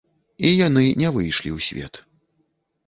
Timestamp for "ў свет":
1.57-1.93